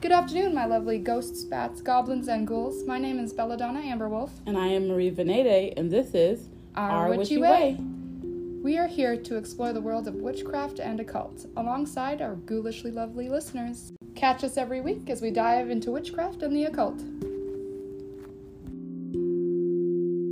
Good 0.00 0.12
afternoon, 0.12 0.54
my 0.54 0.64
lovely 0.64 0.98
ghosts, 0.98 1.44
bats, 1.44 1.82
goblins, 1.82 2.28
and 2.28 2.46
ghouls. 2.46 2.86
My 2.86 2.96
name 2.96 3.18
is 3.18 3.34
Belladonna 3.34 3.82
Amberwolf. 3.82 4.30
And 4.46 4.56
I 4.56 4.68
am 4.68 4.88
Marie 4.88 5.10
Venede, 5.10 5.74
and 5.76 5.90
this 5.90 6.14
is 6.14 6.48
Our 6.74 7.10
Witchy 7.10 7.36
Way. 7.36 7.76
We 8.62 8.78
are 8.78 8.86
here 8.86 9.14
to 9.18 9.36
explore 9.36 9.74
the 9.74 9.80
world 9.82 10.08
of 10.08 10.14
witchcraft 10.14 10.80
and 10.80 11.00
occult, 11.00 11.44
alongside 11.54 12.22
our 12.22 12.36
ghoulishly 12.36 12.90
lovely 12.90 13.28
listeners. 13.28 13.92
Catch 14.14 14.42
us 14.42 14.56
every 14.56 14.80
week 14.80 15.10
as 15.10 15.20
we 15.20 15.30
dive 15.30 15.68
into 15.68 15.90
witchcraft 15.90 16.42
and 16.42 16.56
the 16.56 16.64
occult. 16.64 16.98